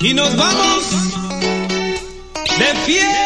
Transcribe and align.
y 0.00 0.14
nos 0.14 0.36
vamos 0.36 0.84
de 2.58 2.74
fiesta. 2.84 3.25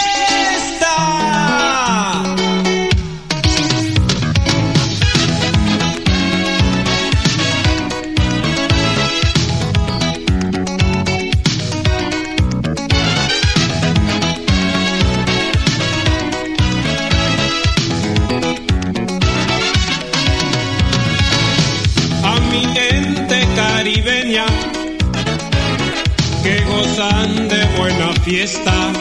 fiesta. 28.31 28.93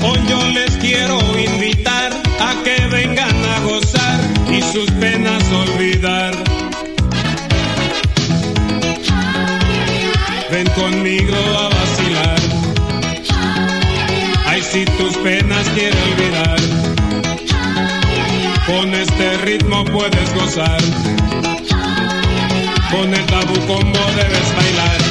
Hoy 0.00 0.20
yo 0.28 0.40
les 0.50 0.70
quiero 0.76 1.18
invitar 1.36 2.12
a 2.38 2.62
que 2.62 2.76
vengan 2.86 3.36
a 3.54 3.60
gozar 3.64 4.20
y 4.48 4.62
sus 4.72 4.88
penas 4.92 5.42
olvidar. 5.50 6.32
Ven 10.52 10.68
conmigo 10.80 11.36
a 11.58 11.68
vacilar. 11.78 12.40
Ay, 14.46 14.62
si 14.62 14.84
tus 14.84 15.16
penas 15.16 15.66
quiero 15.74 15.96
olvidar. 16.10 16.60
Con 18.64 18.94
este 18.94 19.38
ritmo 19.38 19.84
puedes 19.86 20.34
gozar. 20.34 20.80
Con 22.92 23.12
el 23.12 23.26
tabu 23.26 23.58
combo 23.66 24.04
debes 24.14 24.48
bailar. 24.54 25.05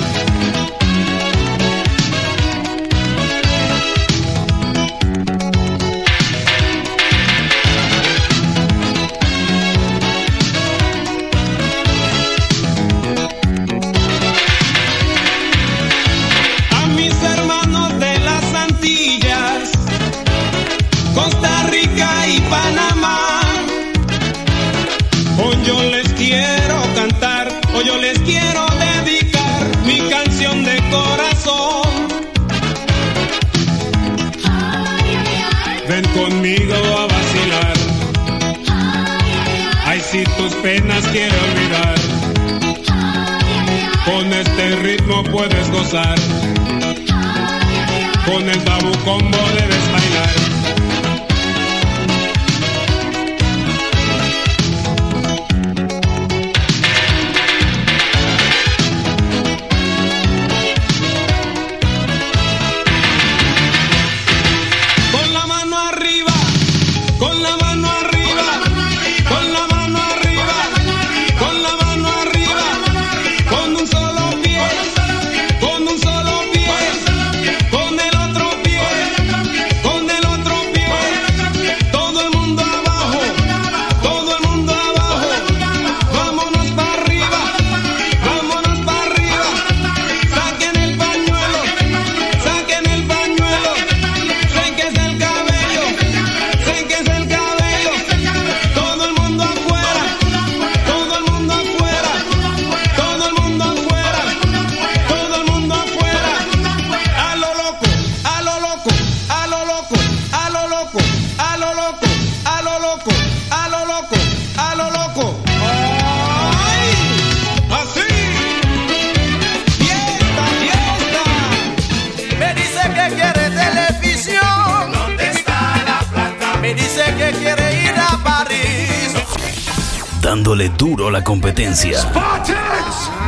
duro 130.95 131.09
la 131.09 131.21
competencia. 131.23 131.99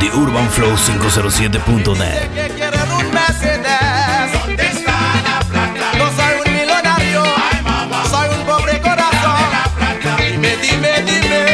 The 0.00 0.06
Urban 0.14 0.48
Flow 0.48 0.74
507.net. 0.74 2.30
Dime, 10.30 10.56
dime, 10.62 11.02
dime. 11.04 11.47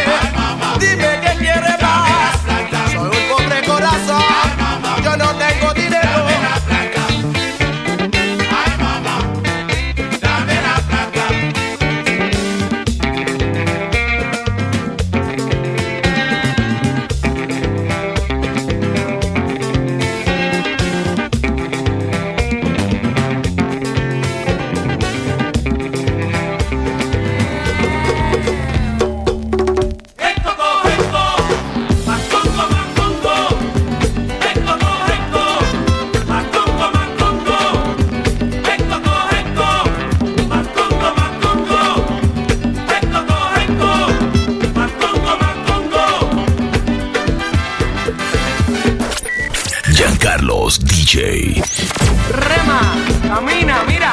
Camina, 53.34 53.82
mira. 53.82 54.03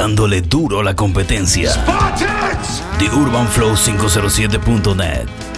dándole 0.00 0.40
duro 0.40 0.80
a 0.80 0.82
la 0.82 0.96
competencia. 0.96 1.74
The 2.98 3.08
Urban 3.14 3.46
Flow 3.48 3.76
507.net 3.76 5.49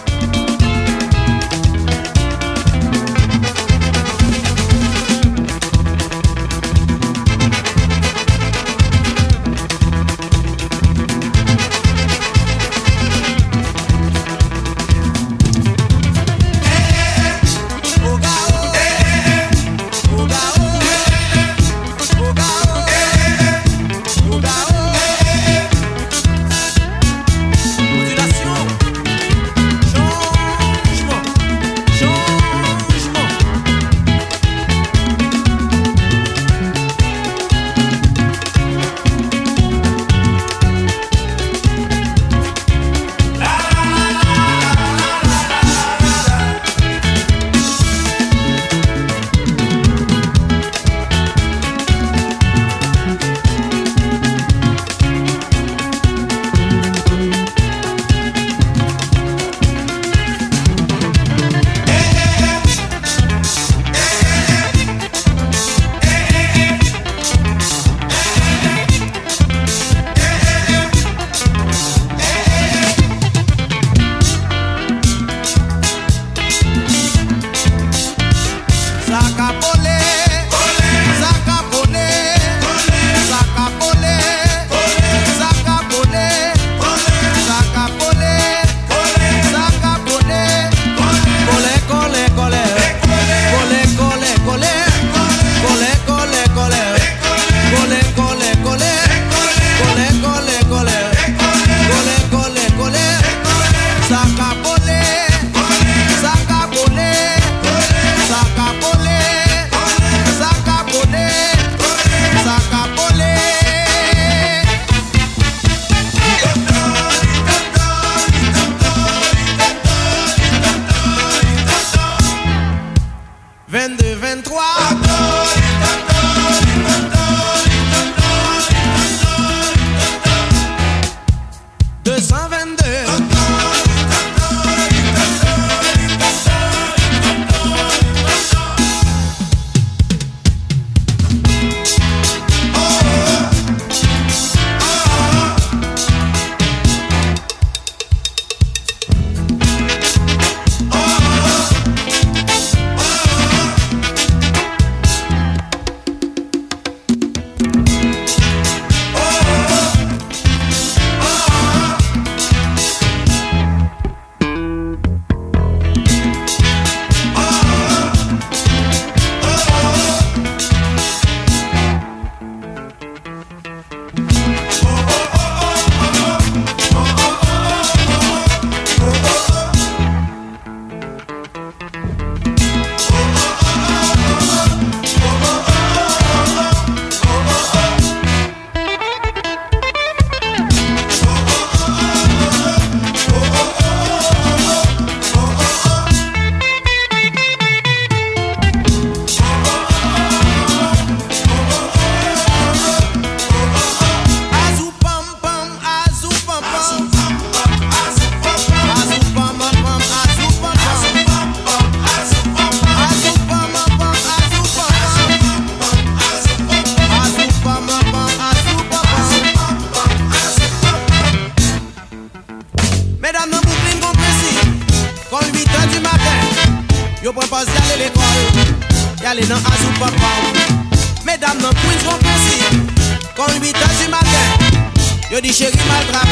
di 235.42 235.50
my 235.50 235.84
maltrape 235.88 236.31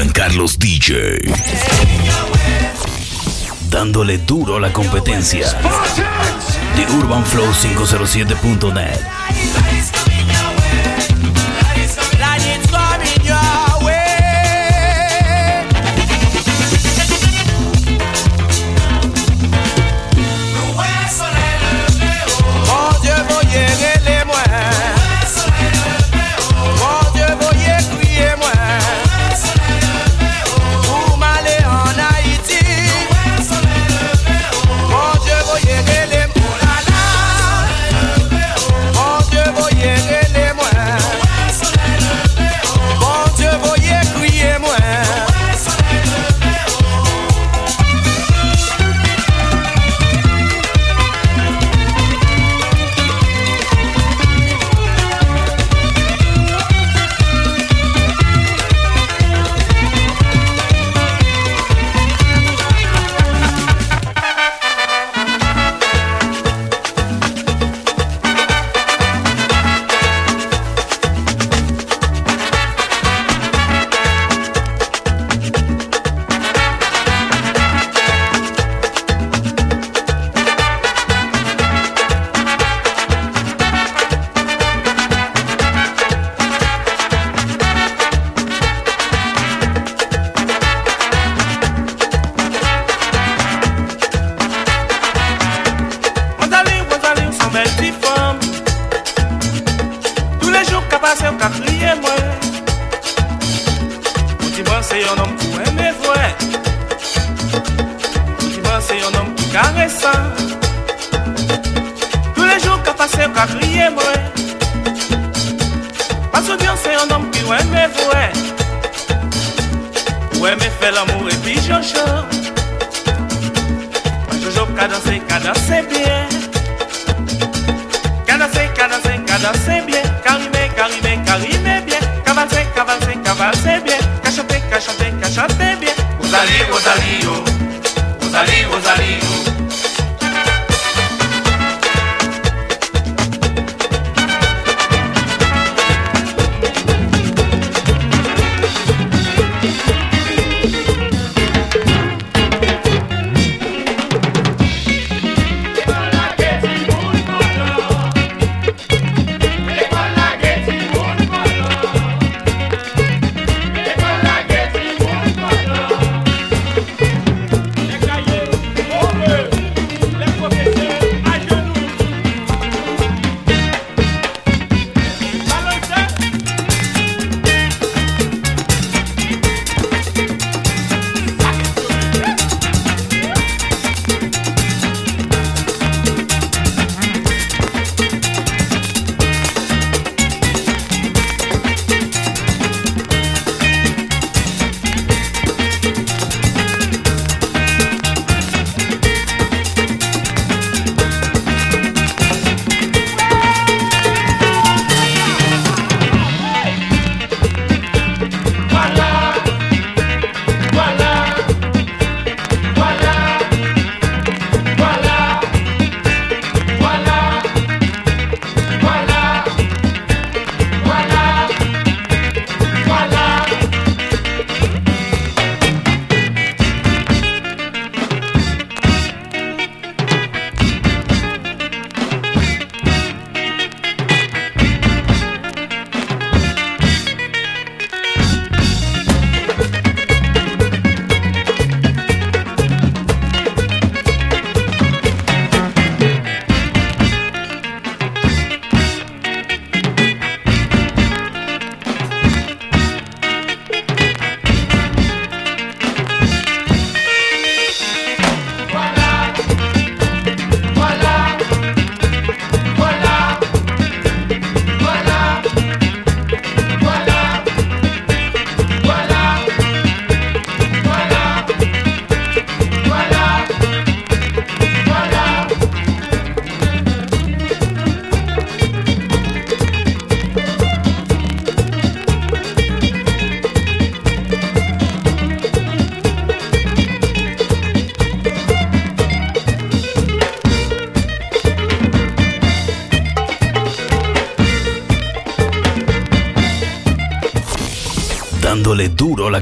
Giancarlos 0.00 0.58
DJ. 0.58 1.18
Dándole 3.68 4.16
duro 4.16 4.56
a 4.56 4.60
la 4.60 4.72
competencia. 4.72 5.46
De 6.74 6.88
Urbanflow507.net. 6.88 9.69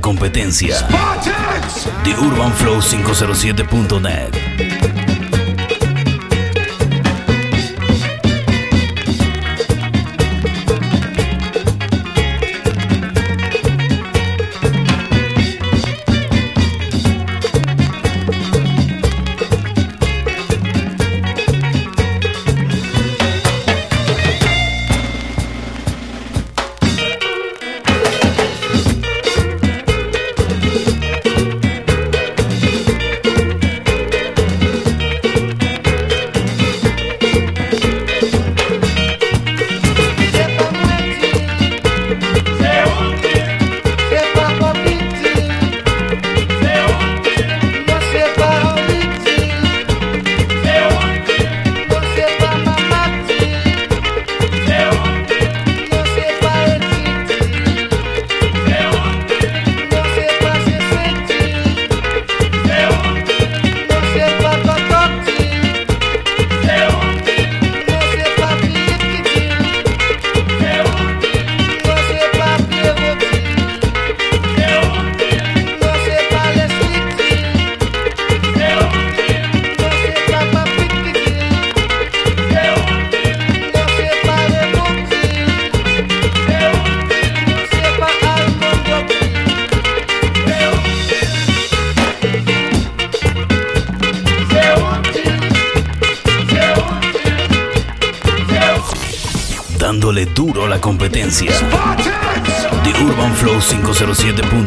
competencia. 0.00 0.86
The 2.04 2.14
Urban 2.14 2.52
Flow 2.52 2.80
507.net. 2.80 4.37
507.net. 104.18 104.57